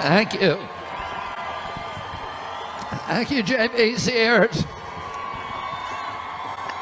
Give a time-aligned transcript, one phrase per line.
[0.00, 0.56] Thank you.
[3.06, 3.96] Thank you, J.B.
[3.96, 4.64] Sears.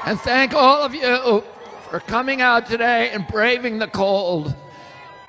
[0.04, 1.42] And thank all of you
[1.91, 4.54] for coming out today and braving the cold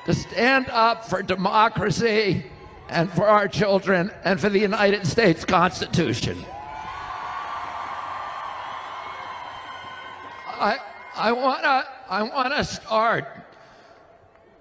[0.06, 2.46] to stand up for democracy
[2.90, 6.46] and for our children and for the United States Constitution.
[10.46, 10.78] I,
[11.16, 13.26] I want to I wanna start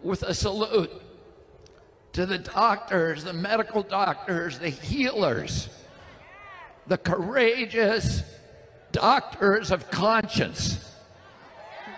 [0.02, 0.90] with a salute
[2.12, 5.68] to the doctors, the medical doctors, the healers,
[6.86, 8.22] the courageous
[8.92, 10.84] doctors of conscience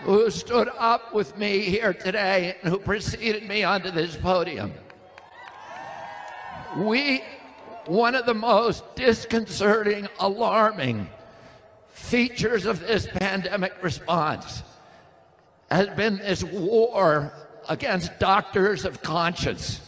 [0.02, 4.72] who stood up with me here today and who preceded me onto this podium.
[6.76, 7.22] We,
[7.86, 11.08] one of the most disconcerting, alarming
[11.88, 14.62] features of this pandemic response
[15.70, 17.32] has been this war
[17.68, 19.80] against doctors of conscience.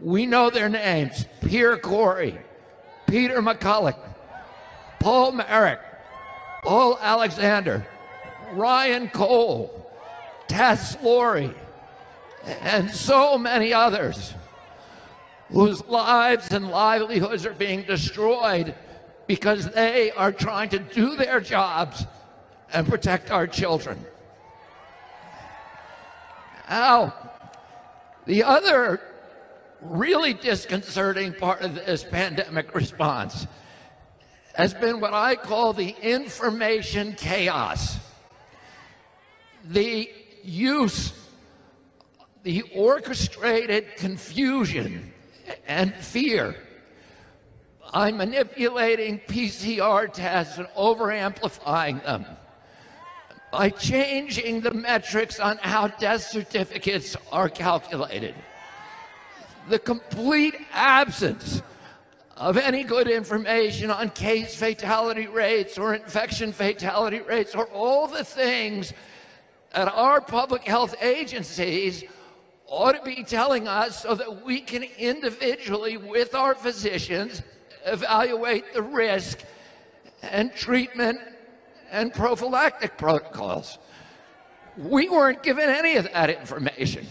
[0.00, 2.38] We know their names Pierre Kory,
[3.06, 3.96] Peter McCullough,
[5.00, 5.80] Paul Marik,
[6.62, 7.86] Paul Alexander,
[8.52, 9.90] Ryan Cole,
[10.48, 11.54] Tess Lawrie,
[12.44, 14.34] and so many others
[15.50, 18.74] whose lives and livelihoods are being destroyed
[19.26, 22.04] because they are trying to do their jobs
[22.72, 24.04] and protect our children.
[26.68, 27.14] Now,
[28.26, 29.00] the other
[29.90, 33.46] really disconcerting part of this pandemic response
[34.54, 37.98] has been what I call the information chaos.
[39.64, 40.10] The
[40.42, 41.12] use,
[42.42, 45.12] the orchestrated confusion
[45.66, 46.56] and fear
[47.92, 52.26] by manipulating PCR tests and overamplifying them,
[53.50, 58.34] by changing the metrics on how death certificates are calculated
[59.68, 61.62] the complete absence
[62.36, 68.24] of any good information on case fatality rates or infection fatality rates or all the
[68.24, 68.92] things
[69.74, 72.04] that our public health agencies
[72.66, 77.42] ought to be telling us so that we can individually, with our physicians,
[77.84, 79.40] evaluate the risk
[80.22, 81.18] and treatment
[81.90, 83.78] and prophylactic protocols.
[84.76, 87.06] We weren't given any of that information.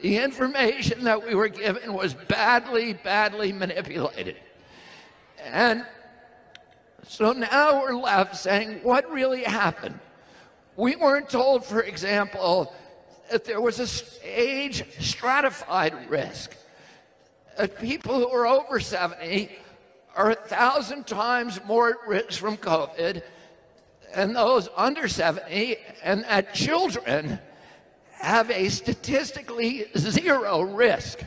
[0.00, 4.36] The information that we were given was badly, badly manipulated.
[5.44, 5.84] And
[7.06, 9.98] so now we're left saying, what really happened?
[10.76, 12.72] We weren't told, for example,
[13.30, 13.88] that there was a
[14.24, 16.56] age stratified risk.
[17.58, 19.50] That people who are over 70
[20.16, 23.22] are a thousand times more at risk from COVID
[24.14, 27.38] than those under 70, and that children
[28.20, 31.20] have a statistically zero risk.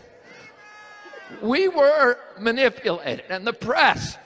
[1.42, 4.18] We were manipulated, and the press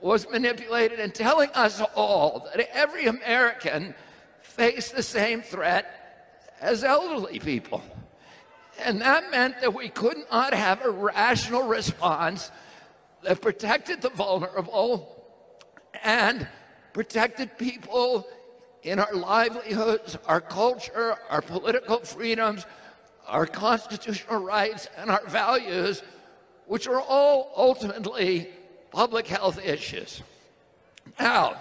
[0.00, 3.94] was manipulated in telling us all that every American
[4.40, 7.82] faced the same threat as elderly people.
[8.84, 12.52] And that meant that we could not have a rational response
[13.24, 15.24] that protected the vulnerable
[16.04, 16.46] and
[16.92, 18.26] protected people
[18.82, 22.66] in our livelihoods, our culture, our political freedoms,
[23.26, 26.02] our constitutional rights, and our values,
[26.66, 28.48] which are all ultimately
[28.90, 30.22] public health issues.
[31.18, 31.56] Now,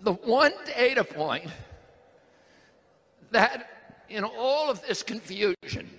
[0.00, 1.50] the one data point
[3.30, 3.68] that
[4.08, 5.90] in all of this confusion,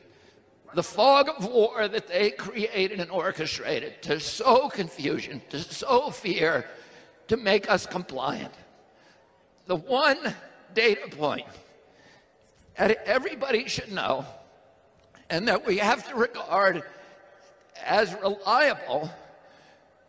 [0.74, 6.66] the fog of war that they created and orchestrated to sow confusion, to sow fear,
[7.28, 8.54] to make us compliant
[9.68, 10.18] the one
[10.74, 11.46] data point
[12.78, 14.26] that everybody should know
[15.30, 16.84] and that we have to regard
[17.86, 19.10] as reliable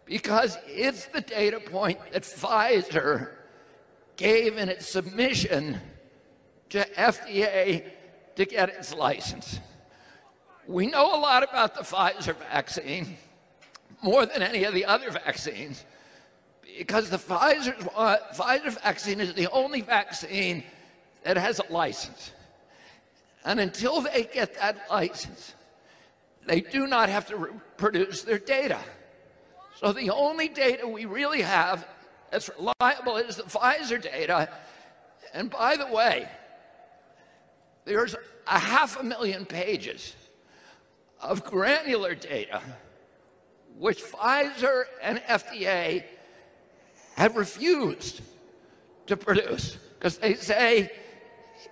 [0.04, 3.30] because it's the data point that Pfizer
[4.16, 5.78] gave in its submission
[6.70, 7.84] to FDA
[8.36, 9.60] to get its license.
[10.66, 13.16] We know a lot about the Pfizer vaccine,
[14.02, 15.84] more than any of the other vaccines
[16.78, 20.62] because the Pfizer, uh, Pfizer vaccine is the only vaccine
[21.24, 22.30] that has a license.
[23.44, 25.54] And until they get that license,
[26.46, 28.78] they do not have to produce their data.
[29.74, 31.86] So the only data we really have
[32.30, 34.48] that's reliable is the Pfizer data.
[35.34, 36.28] And by the way,
[37.86, 38.14] there's
[38.46, 40.14] a half a million pages
[41.20, 42.62] of granular data
[43.78, 46.04] which Pfizer and FDA
[47.18, 48.20] have refused
[49.08, 50.88] to produce because they say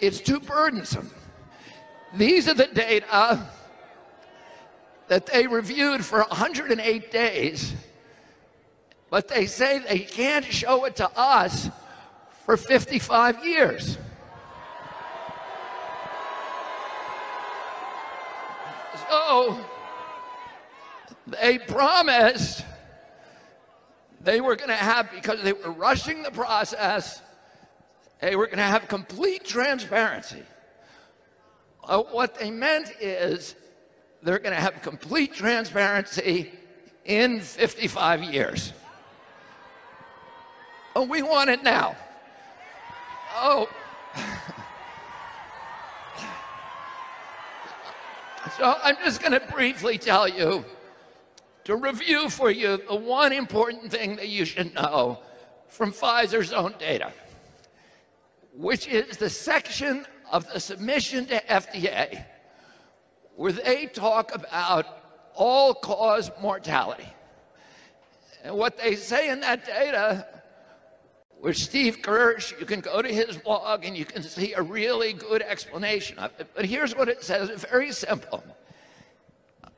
[0.01, 1.09] it's too burdensome.
[2.13, 3.47] These are the data
[5.07, 7.75] that they reviewed for 108 days,
[9.09, 11.71] but they say they can't show it to us
[12.45, 13.99] for 55 years.
[19.09, 19.61] So
[21.29, 22.66] they promised
[24.27, 27.23] they were going to have, because they were rushing the process,
[28.21, 30.43] they were going to have complete transparency.
[31.85, 33.55] Uh, what they meant is
[34.25, 36.51] they're going to have complete transparency
[37.05, 38.73] in 55 years.
[40.97, 41.95] Oh, we want it now.
[43.37, 43.69] Oh.
[48.59, 50.65] so I'm just going to briefly tell you
[51.67, 55.19] to review for you the one important thing that you should know
[55.67, 57.13] from Pfizer's own data,
[58.55, 62.25] which is the section of the submission to FDA
[63.35, 64.87] where they talk about
[65.35, 67.09] all cause mortality.
[68.45, 70.25] And what they say in that data,
[71.43, 75.13] with Steve Kirsch, you can go to his blog and you can see a really
[75.13, 76.47] good explanation of it.
[76.55, 78.45] But here's what it says very simple.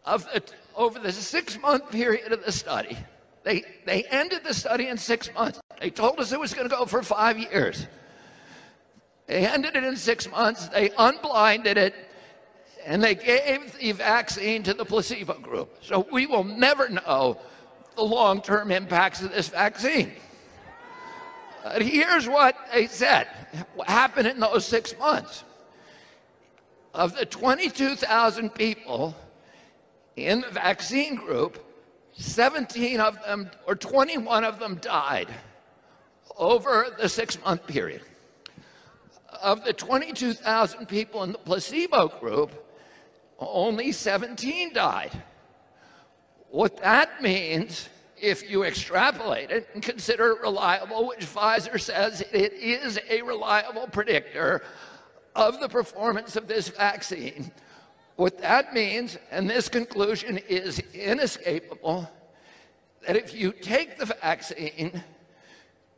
[0.05, 0.43] Of the,
[0.79, 2.97] over the six month period of the study,
[3.43, 5.61] they, they ended the study in six months.
[5.81, 7.87] They told us it was going to go for five years.
[9.27, 11.95] They ended it in six months, they unblinded it,
[12.87, 15.77] and they gave the vaccine to the placebo group.
[15.83, 17.39] So we will never know
[17.97, 20.13] the long term impacts of this vaccine.
[21.65, 23.27] But here's what they said
[23.75, 25.45] what happened in those six months.
[26.95, 29.15] Of the 22,000 people
[30.27, 31.65] in the vaccine group,
[32.13, 35.29] 17 of them or 21 of them died
[36.37, 38.03] over the six month period.
[39.43, 42.51] Of the 22,000 people in the placebo group,
[43.39, 45.23] only 17 died.
[46.51, 47.89] What that means,
[48.21, 53.87] if you extrapolate it and consider it reliable, which Pfizer says it is a reliable
[53.87, 54.63] predictor
[55.37, 57.53] of the performance of this vaccine,
[58.19, 62.11] what that means, and this conclusion is inescapable,
[63.07, 65.05] that if you take the vaccine,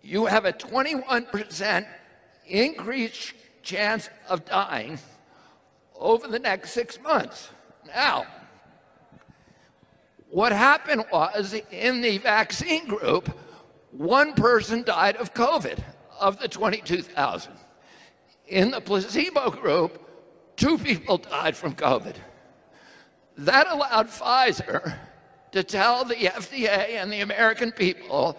[0.03, 1.87] you have a 21%
[2.47, 3.33] increased
[3.63, 4.99] chance of dying
[5.99, 7.49] over the next six months.
[7.87, 8.27] Now,
[10.29, 13.35] what happened was in the vaccine group,
[13.93, 15.83] one person died of COVID
[16.21, 17.51] of the 22,000.
[18.47, 20.07] In the placebo group,
[20.61, 22.15] two people died from COVID.
[23.39, 24.95] That allowed Pfizer
[25.53, 28.37] to tell the FDA and the American people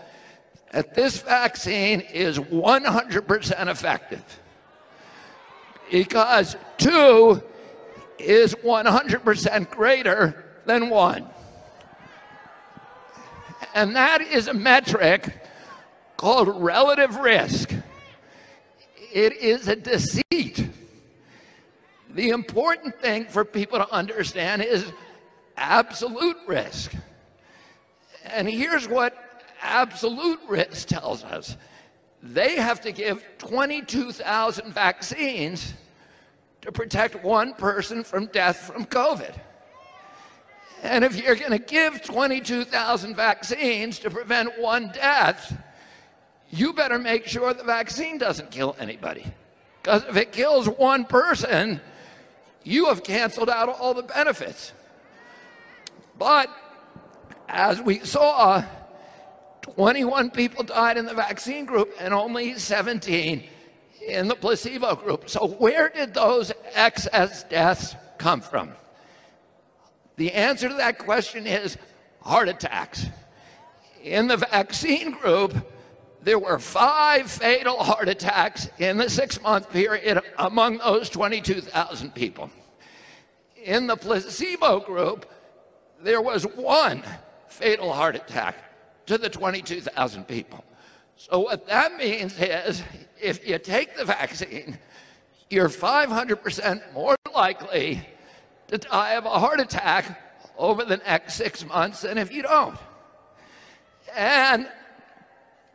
[0.72, 4.40] that this vaccine is 100% effective.
[5.92, 7.42] Because two
[8.20, 11.28] is 100% greater than one.
[13.74, 15.44] And that is a metric
[16.18, 17.74] called relative risk.
[19.12, 20.70] It is a deceit.
[22.14, 24.92] The important thing for people to understand is
[25.56, 26.94] absolute risk.
[28.26, 29.16] And here's what
[29.62, 31.58] absolute risk tells us
[32.24, 35.74] they have to give 22,000 vaccines
[36.62, 39.36] to protect one person from death from COVID.
[40.84, 45.58] And if you're going to give 22,000 vaccines to prevent one death,
[46.50, 49.26] you better make sure the vaccine doesn't kill anybody.
[49.82, 51.82] Because if it kills one person,
[52.64, 54.74] you have canceled out all the benefits.
[56.18, 56.50] But
[57.48, 58.64] as we saw,
[59.62, 63.44] 21 people died in the vaccine group and only 17
[64.08, 65.30] in the placebo group.
[65.30, 68.72] So, where did those excess deaths come from?
[70.18, 71.78] The answer to that question is
[72.22, 73.06] heart attacks.
[74.04, 75.56] In the vaccine group,
[76.24, 82.50] there were five fatal heart attacks in the six month period among those 22,000 people.
[83.64, 85.26] In the placebo group,
[86.02, 87.04] there was one
[87.48, 88.56] fatal heart attack
[89.08, 90.64] to the 22,000 people.
[91.18, 92.82] So, what that means is
[93.22, 94.78] if you take the vaccine,
[95.50, 98.08] you're 500% more likely
[98.68, 100.20] to die of a heart attack
[100.58, 102.78] over the next six months than if you don't.
[104.16, 104.68] And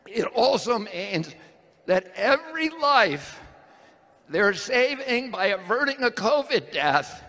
[0.07, 1.35] it also means
[1.87, 3.41] that every life
[4.29, 7.23] they're saving by averting a COVID death,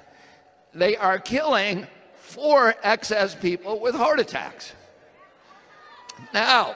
[0.74, 4.74] they are killing four excess people with heart attacks.
[6.34, 6.76] Now,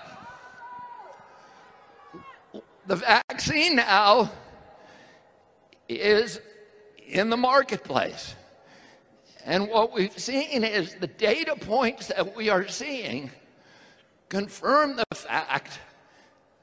[2.85, 4.31] the vaccine now
[5.89, 6.39] is
[7.07, 8.35] in the marketplace.
[9.43, 13.31] And what we've seen is the data points that we are seeing
[14.29, 15.79] confirm the fact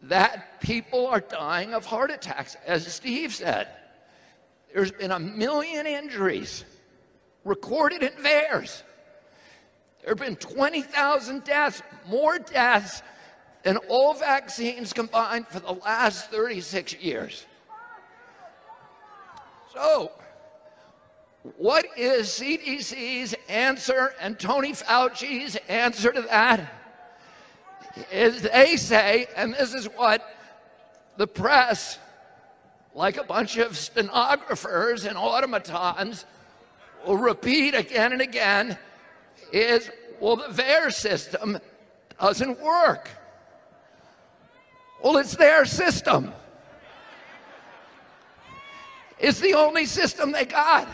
[0.02, 2.56] that people are dying of heart attacks.
[2.66, 3.68] As Steve said,
[4.72, 6.64] there's been a million injuries
[7.44, 8.82] recorded in VAERS.
[10.02, 13.02] There have been 20,000 deaths, more deaths
[13.62, 17.44] than all vaccines combined for the last 36 years.
[19.74, 20.12] So,
[21.56, 26.77] what is CDC's answer and Tony Fauci's answer to that?
[28.12, 30.22] Is they say, and this is what
[31.16, 31.98] the press,
[32.94, 36.24] like a bunch of stenographers and automatons,
[37.06, 38.78] will repeat again and again
[39.52, 39.90] is,
[40.20, 41.58] well, the VAERS system
[42.20, 43.08] doesn't work.
[45.02, 46.32] Well, it's their system.
[49.18, 50.88] It's the only system they got.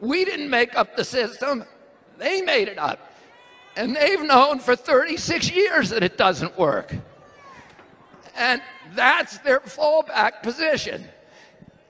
[0.00, 1.64] We didn't make up the system,
[2.18, 3.13] they made it up.
[3.76, 6.94] And they've known for 36 years that it doesn't work.
[8.36, 8.62] And
[8.94, 11.04] that's their fallback position.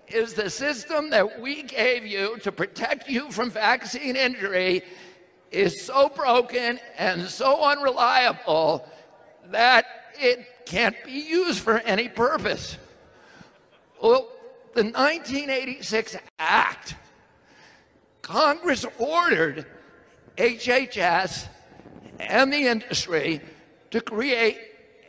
[0.08, 4.82] Is the system that we gave you to protect you from vaccine injury
[5.50, 8.86] is so broken and so unreliable
[9.46, 9.86] that
[10.18, 12.76] it can't be used for any purpose.
[14.02, 14.28] Well,
[14.74, 16.96] the 1986 Act,
[18.22, 19.66] Congress ordered
[20.36, 21.48] HHS
[22.24, 23.40] and the industry
[23.90, 24.58] to create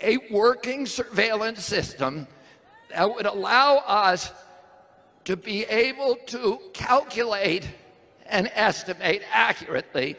[0.02, 2.28] a working surveillance system
[2.90, 4.32] that would allow us
[5.26, 7.68] to be able to calculate
[8.28, 10.16] and estimate accurately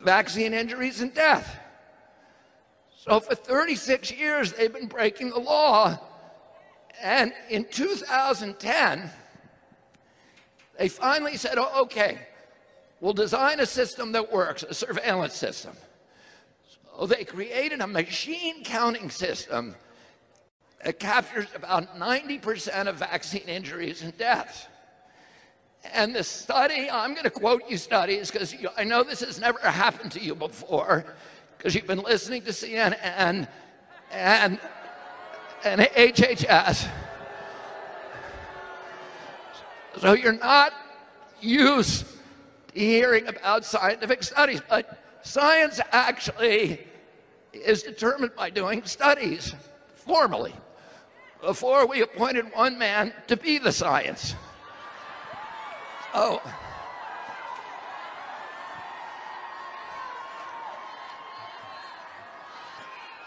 [0.00, 1.58] vaccine injuries and death.
[2.96, 5.98] So for 36 years, they've been breaking the law.
[7.02, 9.10] And in 2010,
[10.78, 12.18] they finally said, oh, okay,
[13.00, 15.74] we'll design a system that works, a surveillance system.
[16.98, 19.74] So they created a machine counting system
[20.82, 24.66] that captures about 90% of vaccine injuries and deaths.
[25.92, 29.58] And the study, I'm going to quote you studies because I know this has never
[29.58, 31.04] happened to you before
[31.56, 33.46] because you've been listening to CNN and,
[34.10, 36.88] and HHS.
[39.98, 40.72] So you're not
[41.40, 42.06] used
[42.72, 46.86] to hearing about scientific studies, but science actually
[47.52, 49.54] is determined by doing studies
[49.94, 50.54] formally
[51.40, 54.34] before we appointed one man to be the science.
[56.14, 56.40] Oh.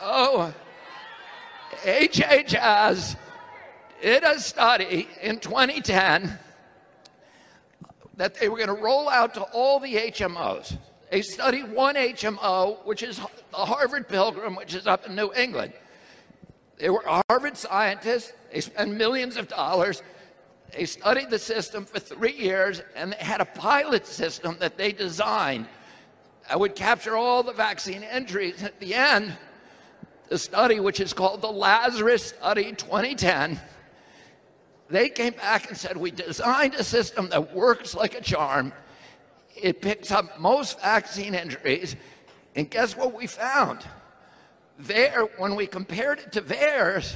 [0.01, 0.53] Oh,
[1.84, 3.18] HHS
[4.01, 6.39] did a study in 2010
[8.15, 10.77] that they were going to roll out to all the HMOs.
[11.09, 15.73] They studied one HMO, which is the Harvard Pilgrim, which is up in New England.
[16.77, 18.33] They were Harvard scientists.
[18.53, 20.03] They spent millions of dollars.
[20.71, 24.91] They studied the system for three years, and they had a pilot system that they
[24.91, 25.67] designed
[26.47, 28.61] that would capture all the vaccine injuries.
[28.63, 29.35] At the end,
[30.29, 33.59] the study, which is called the Lazarus Study 2010,
[34.89, 38.73] they came back and said, We designed a system that works like a charm.
[39.61, 41.95] It picks up most vaccine injuries.
[42.55, 43.85] And guess what we found?
[44.77, 47.15] There, when we compared it to VAERS,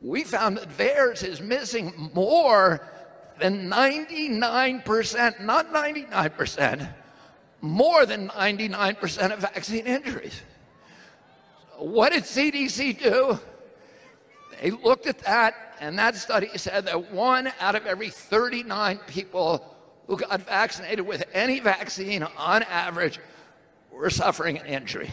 [0.00, 2.86] we found that VAERS is missing more
[3.38, 6.88] than 99%, not 99%,
[7.60, 10.42] more than 99% of vaccine injuries.
[11.78, 13.38] What did CDC do?
[14.60, 19.71] They looked at that, and that study said that one out of every 39 people
[20.06, 23.20] who got vaccinated with any vaccine on average
[23.90, 25.10] were suffering an injury.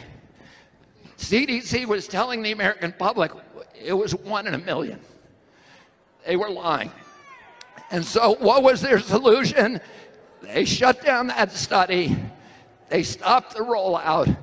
[1.18, 3.32] CDC was telling the American public
[3.82, 5.00] it was one in a million.
[6.26, 6.92] They were lying.
[7.92, 9.82] And so, what was their solution?
[10.42, 12.16] They shut down that study,
[12.90, 14.36] they stopped the rollout,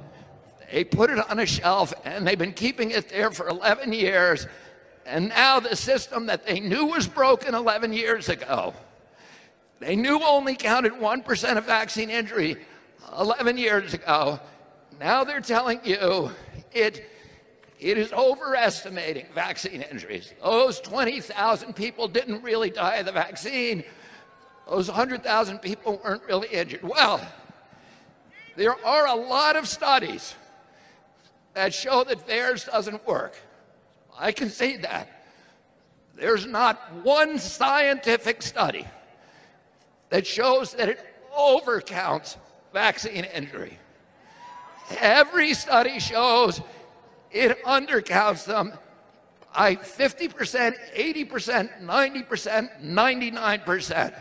[0.70, 4.46] they put it on a shelf, and they've been keeping it there for 11 years.
[5.06, 8.74] And now, the system that they knew was broken 11 years ago,
[9.78, 12.56] they knew only counted 1% of vaccine injury
[13.18, 14.40] 11 years ago.
[14.98, 16.30] Now they're telling you
[16.72, 17.08] it,
[17.78, 20.32] it is overestimating vaccine injuries.
[20.42, 23.84] Those 20,000 people didn't really die of the vaccine.
[24.68, 26.82] Those 100,000 people weren't really injured.
[26.82, 27.20] Well,
[28.56, 30.34] there are a lot of studies
[31.52, 33.36] that show that theirs doesn't work.
[34.18, 35.08] I can see that.
[36.14, 38.86] There's not one scientific study
[40.10, 41.00] that shows that it
[41.36, 42.36] overcounts
[42.72, 43.78] vaccine injury.
[44.98, 46.60] Every study shows
[47.30, 48.72] it undercounts them
[49.54, 54.14] by 50%, 80%, 90%, 99%.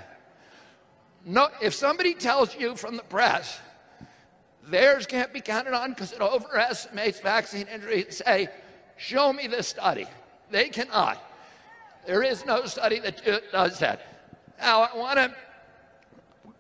[1.26, 3.60] No, if somebody tells you from the press
[4.68, 8.48] theirs can't be counted on because it overestimates vaccine injury, say,
[8.98, 10.08] show me the study.
[10.50, 11.22] They cannot.
[12.06, 14.02] There is no study that does that.
[14.60, 15.36] Now, I want to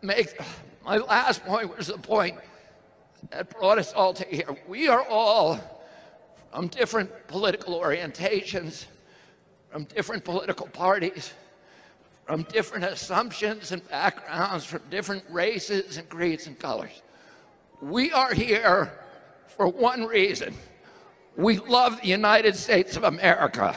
[0.05, 0.39] make
[0.85, 2.37] my last point was the point
[3.31, 4.55] that brought us all to here.
[4.67, 5.59] We are all
[6.51, 8.85] from different political orientations,
[9.69, 11.33] from different political parties,
[12.25, 17.01] from different assumptions and backgrounds, from different races and creeds and colors.
[17.81, 18.91] We are here
[19.47, 20.55] for one reason.
[21.35, 23.75] We love the United States of America.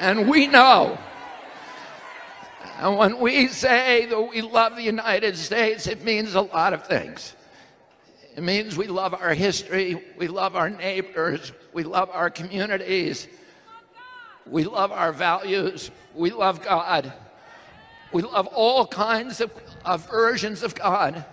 [0.00, 0.98] And we know.
[2.78, 6.86] And when we say that we love the United States, it means a lot of
[6.86, 7.34] things.
[8.34, 13.28] It means we love our history, we love our neighbors, we love our communities,
[14.46, 17.12] we love our values, we love God,
[18.10, 19.52] we love all kinds of,
[19.84, 21.26] of versions of God.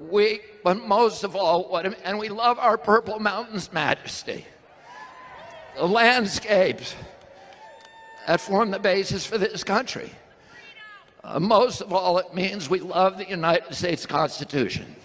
[0.00, 4.46] We, but most of all, what, and we love our Purple Mountains majesty,
[5.76, 6.96] the landscapes
[8.26, 10.10] that form the basis for this country.
[11.24, 14.96] Uh, most of all, it means we love the United States Constitution.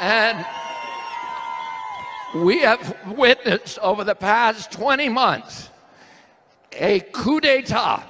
[0.00, 0.44] And
[2.34, 5.68] we have witnessed over the past 20 months
[6.72, 8.02] a coup d'etat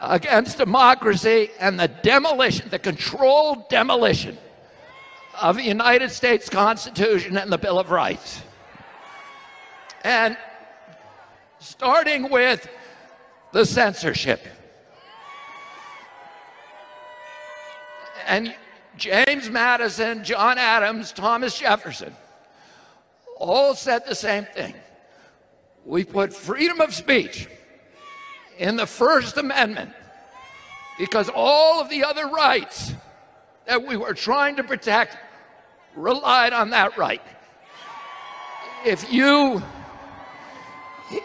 [0.00, 4.36] against democracy and the demolition, the controlled demolition
[5.40, 8.42] of the United States Constitution and the Bill of Rights.
[10.04, 10.36] And
[11.58, 12.68] starting with
[13.52, 14.46] the censorship.
[18.26, 18.54] And
[18.96, 22.14] James Madison, John Adams, Thomas Jefferson
[23.38, 24.74] all said the same thing.
[25.84, 27.48] We put freedom of speech
[28.58, 29.92] in the First Amendment
[30.98, 32.92] because all of the other rights
[33.66, 35.16] that we were trying to protect
[35.96, 37.22] relied on that right.
[38.84, 39.62] If you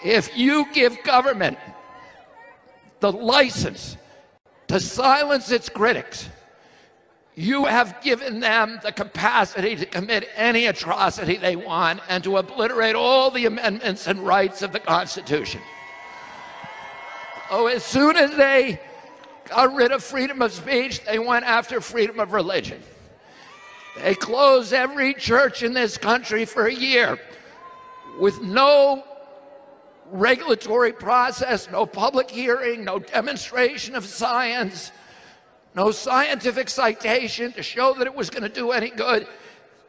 [0.04, 1.58] if you give government
[3.00, 3.98] the license
[4.68, 6.30] to silence its critics,
[7.36, 12.96] you have given them the capacity to commit any atrocity they want and to obliterate
[12.96, 15.62] all the amendments and rights of the Constitution.
[17.50, 18.80] Oh, as soon as they
[19.46, 22.82] got rid of freedom of speech, they went after freedom of religion.
[23.98, 27.20] They closed every church in this country for a year
[28.20, 29.04] with no
[30.12, 34.92] regulatory process, no public hearing, no demonstration of science,
[35.76, 39.28] no scientific citation to show that it was going to do any good.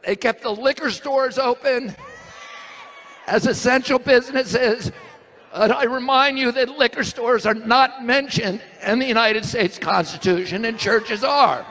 [0.05, 1.95] They kept the liquor stores open
[3.27, 4.91] as essential businesses.
[5.53, 10.63] But I remind you that liquor stores are not mentioned in the United States Constitution,
[10.65, 11.65] and churches are.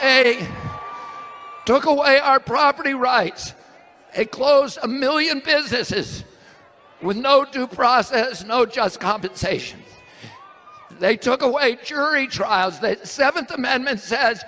[0.00, 0.46] They
[1.66, 3.54] took away our property rights.
[4.14, 6.24] They closed a million businesses
[7.02, 9.80] with no due process, no just compensation.
[10.98, 12.80] They took away jury trials.
[12.80, 14.44] The Seventh Amendment says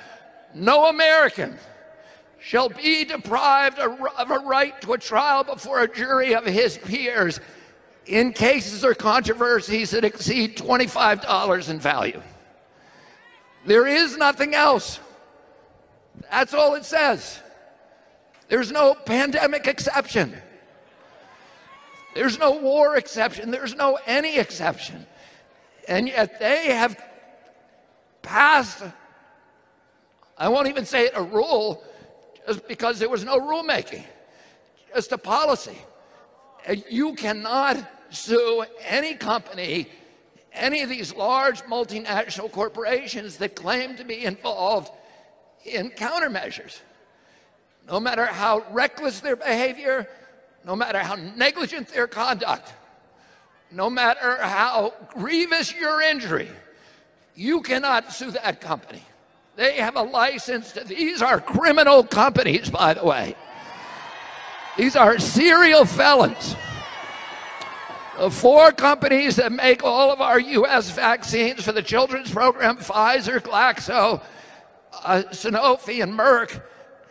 [0.55, 1.59] no American
[2.38, 7.40] shall be deprived of a right to a trial before a jury of his peers
[8.07, 12.20] in cases or controversies that exceed $25 in value.
[13.64, 14.98] There is nothing else.
[16.31, 17.38] That's all it says.
[18.52, 20.36] There's no pandemic exception.
[22.14, 23.50] There's no war exception.
[23.50, 25.06] There's no any exception.
[25.88, 27.02] And yet they have
[28.20, 28.82] passed,
[30.36, 31.82] I won't even say it a rule,
[32.46, 34.04] just because there was no rulemaking,
[34.94, 35.78] just a policy.
[36.90, 37.78] You cannot
[38.10, 39.88] sue any company,
[40.52, 44.90] any of these large multinational corporations that claim to be involved
[45.64, 46.80] in countermeasures
[47.88, 50.08] no matter how reckless their behavior,
[50.64, 52.72] no matter how negligent their conduct,
[53.70, 56.48] no matter how grievous your injury,
[57.34, 59.02] you cannot sue that company.
[59.56, 63.34] They have a license to, these are criminal companies, by the way.
[64.76, 66.56] These are serial felons.
[68.18, 70.90] The four companies that make all of our U.S.
[70.90, 74.22] vaccines for the children's program, Pfizer, Glaxo,
[75.02, 76.62] uh, Sanofi, and Merck,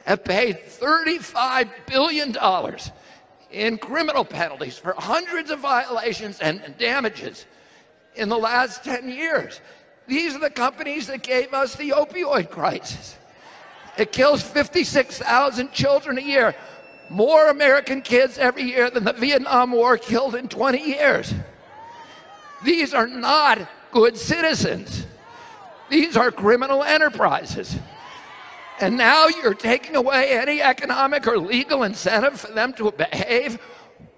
[0.05, 2.35] have paid $35 billion
[3.51, 7.45] in criminal penalties for hundreds of violations and damages
[8.15, 9.61] in the last 10 years.
[10.07, 13.17] These are the companies that gave us the opioid crisis.
[13.97, 16.55] It kills 56,000 children a year,
[17.09, 21.33] more American kids every year than the Vietnam War killed in 20 years.
[22.63, 25.05] These are not good citizens.
[25.89, 27.77] These are criminal enterprises.
[28.81, 33.59] And now you're taking away any economic or legal incentive for them to behave.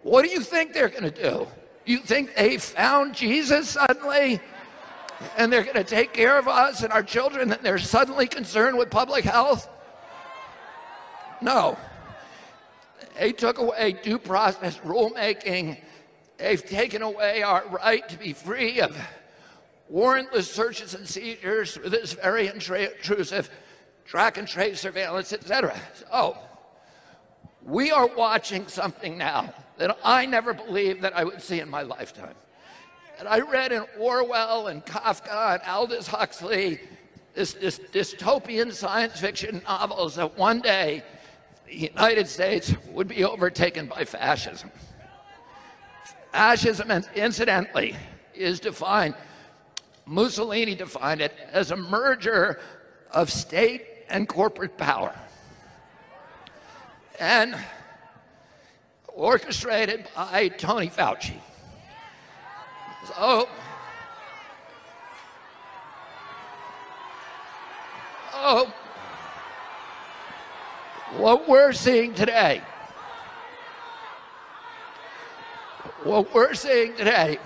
[0.03, 1.47] What do you think they're going to do?
[1.85, 4.39] You think they found Jesus suddenly?
[5.37, 8.77] and they're going to take care of us and our children, and they're suddenly concerned
[8.77, 9.69] with public health?
[11.41, 11.77] No.
[13.17, 15.79] They took away due process rulemaking.
[16.37, 18.97] They've taken away our right to be free of
[19.91, 23.49] warrantless searches and seizures through this very intrusive
[24.05, 25.79] track and trace surveillance, etc.
[25.95, 26.37] So, oh,
[27.65, 31.81] we are watching something now that I never believed that I would see in my
[31.81, 32.35] lifetime.
[33.19, 36.79] And I read in Orwell and Kafka and Aldous Huxley
[37.33, 41.03] this, this dystopian science fiction novels that one day
[41.65, 44.71] the United States would be overtaken by fascism.
[46.31, 47.95] Fascism, incidentally,
[48.33, 49.15] is defined,
[50.05, 52.59] Mussolini defined it as a merger
[53.11, 55.13] of state and corporate power.
[57.19, 57.55] And
[59.07, 61.39] orchestrated by Tony Fauci.
[63.07, 63.47] So,
[68.33, 68.73] oh,
[71.17, 72.61] what we're seeing today,
[76.03, 77.37] what we're seeing today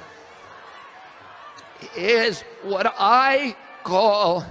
[1.96, 4.46] is what I call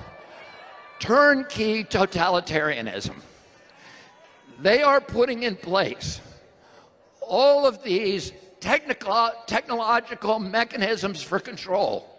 [0.98, 3.14] turnkey totalitarianism.
[4.60, 6.20] They are putting in place
[7.20, 12.16] all of these technical, technological mechanisms for control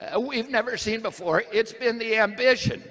[0.00, 1.44] uh, we've never seen before.
[1.52, 2.82] It's been the ambition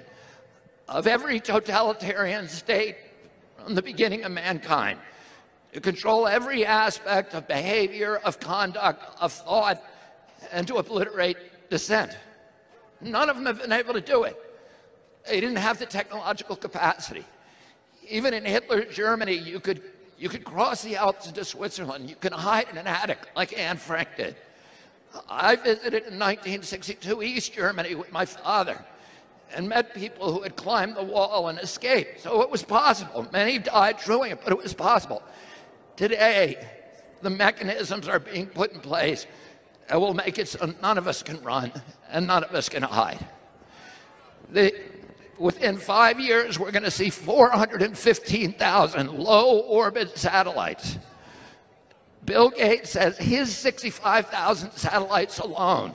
[0.88, 2.96] of every totalitarian state
[3.56, 4.98] from the beginning of mankind
[5.72, 9.82] to control every aspect of behavior, of conduct, of thought,
[10.52, 11.36] and to obliterate
[11.70, 12.16] dissent.
[13.00, 14.36] None of them have been able to do it.
[15.26, 17.24] They didn't have the technological capacity.
[18.08, 19.82] Even in Hitler's Germany, you could
[20.18, 22.10] you could cross the Alps into Switzerland.
[22.10, 24.34] You can hide in an attic like Anne Frank did.
[25.28, 28.84] I visited in 1962 East Germany with my father
[29.54, 32.20] and met people who had climbed the wall and escaped.
[32.20, 33.26] So it was possible.
[33.32, 35.22] Many died doing it, but it was possible.
[35.96, 36.66] Today,
[37.22, 39.26] the mechanisms are being put in place
[39.88, 41.72] that will make it so none of us can run
[42.10, 43.24] and none of us can hide.
[44.50, 44.74] The,
[45.38, 50.98] within five years, we're going to see 415,000 low orbit satellites.
[52.24, 55.94] Bill Gates says his 65,000 satellites alone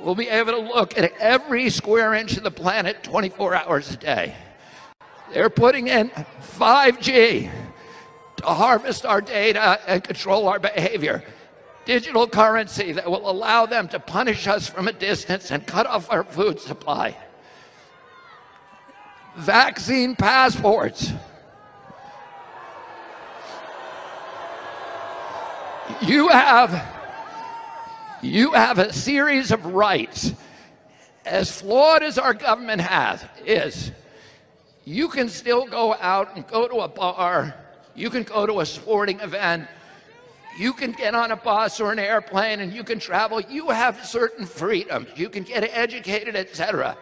[0.00, 3.96] will be able to look at every square inch of the planet 24 hours a
[3.96, 4.34] day.
[5.32, 7.50] They're putting in 5G
[8.36, 11.24] to harvest our data and control our behavior.
[11.84, 16.10] Digital currency that will allow them to punish us from a distance and cut off
[16.10, 17.16] our food supply
[19.36, 21.12] vaccine passports.
[26.02, 26.84] You have,
[28.22, 30.32] you have a series of rights,
[31.24, 33.92] as flawed as our government has, is
[34.84, 37.54] you can still go out and go to a bar,
[37.94, 39.68] you can go to a sporting event,
[40.58, 43.40] you can get on a bus or an airplane and you can travel.
[43.40, 45.08] You have certain freedoms.
[45.14, 46.96] You can get educated, etc.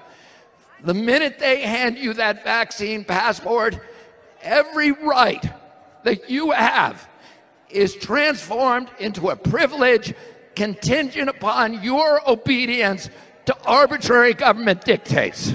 [0.84, 3.78] The minute they hand you that vaccine passport,
[4.42, 5.42] every right
[6.02, 7.08] that you have
[7.70, 10.12] is transformed into a privilege
[10.54, 13.08] contingent upon your obedience
[13.46, 15.54] to arbitrary government dictates.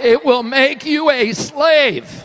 [0.00, 2.24] It will make you a slave.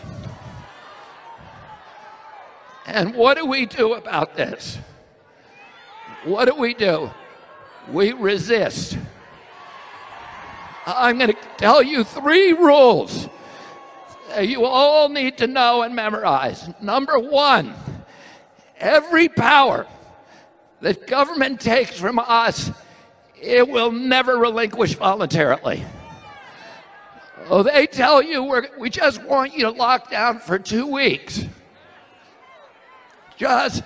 [2.88, 4.80] And what do we do about this?
[6.24, 7.12] What do we do?
[7.92, 8.98] We resist.
[10.86, 13.28] I'm going to tell you three rules
[14.42, 16.70] you all need to know and memorize.
[16.82, 17.74] Number one,
[18.78, 19.88] every power
[20.82, 22.72] that government takes from us,
[23.42, 25.84] it will never relinquish voluntarily.
[27.48, 28.44] Oh, they tell you
[28.78, 31.46] we just want you to lock down for two weeks.
[33.38, 33.84] Just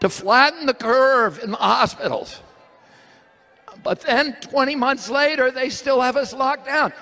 [0.00, 2.40] to flatten the curve in the hospitals.
[3.84, 6.92] But then 20 months later, they still have us locked down.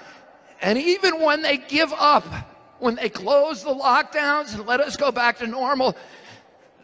[0.60, 2.24] And even when they give up,
[2.80, 5.96] when they close the lockdowns and let us go back to normal,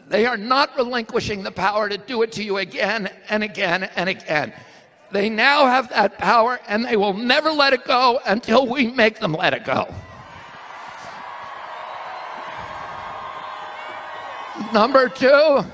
[0.07, 4.09] they are not relinquishing the power to do it to you again and again and
[4.09, 4.53] again.
[5.11, 9.19] They now have that power and they will never let it go until we make
[9.19, 9.93] them let it go.
[14.73, 15.65] Number two,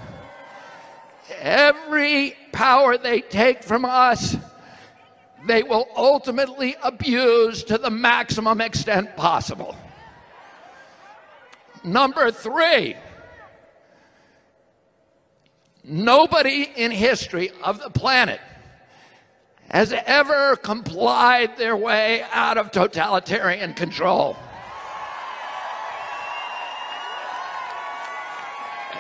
[1.46, 4.36] every power they take from us,
[5.46, 9.78] they will ultimately abuse to the maximum extent possible.
[11.84, 12.96] Number three,
[15.84, 18.42] nobody in history of the planet
[19.70, 24.36] has ever complied their way out of totalitarian control.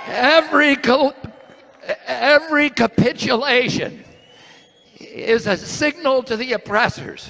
[0.07, 0.75] Every,
[2.05, 4.03] every capitulation
[4.99, 7.29] is a signal to the oppressors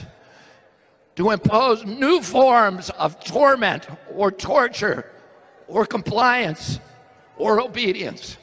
[1.16, 5.12] to impose new forms of torment or torture
[5.68, 6.80] or compliance
[7.38, 8.38] or obedience.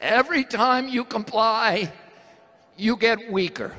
[0.00, 1.92] Every time you comply,
[2.76, 3.74] you get weaker.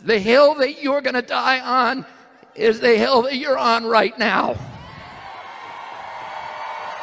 [0.00, 2.04] The hill that you're going to die on
[2.54, 4.56] is the hill that you're on right now.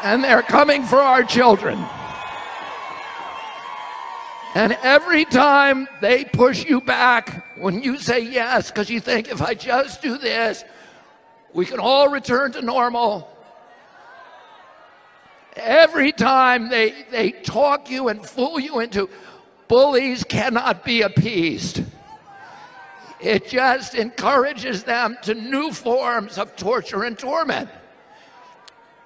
[0.04, 1.84] And they're coming for our children.
[4.56, 9.42] And every time they push you back, when you say yes, because you think if
[9.42, 10.64] I just do this,
[11.54, 13.30] we can all return to normal.
[15.56, 19.10] Every time they, they talk you and fool you into,
[19.68, 21.84] bullies cannot be appeased.
[23.20, 27.70] It just encourages them to new forms of torture and torment.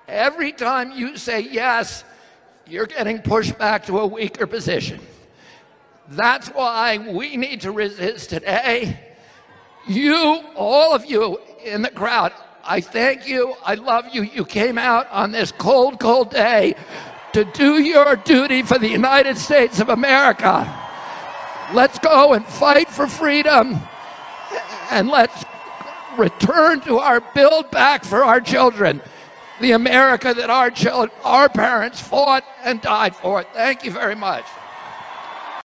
[0.08, 2.04] Every time you say yes,
[2.66, 5.00] you're getting pushed back to a weaker position.
[6.10, 9.00] That's why we need to resist today.
[9.88, 13.56] You, all of you in the crowd, I thank you.
[13.64, 14.24] I love you.
[14.24, 16.76] You came out on this cold, cold day
[17.34, 20.66] to do your duty for the United States of America.
[21.74, 23.78] Let's go and fight for freedom
[24.90, 25.44] and let's
[26.18, 29.02] return to our build back for our children
[29.60, 33.44] the America that our children, our parents fought and died for.
[33.44, 34.46] Thank you very much.